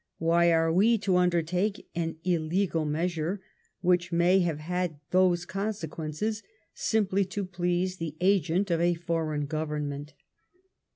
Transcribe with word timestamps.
Why 0.17 0.51
are 0.51 0.73
we 0.73 0.97
to 0.97 1.17
undertake 1.17 1.87
an 1.93 2.15
illegal 2.23 2.85
me»* 2.85 3.07
sure 3.07 3.39
which 3.81 4.11
may 4.11 4.39
have 4.39 4.57
had 4.57 4.99
those 5.11 5.45
consequences, 5.45 6.41
simply 6.73 7.23
to 7.25 7.45
please 7.45 7.97
the 7.97 8.15
agent 8.19 8.71
of 8.71 8.81
a 8.81 8.95
foreign 8.95 9.45
Government 9.45 10.15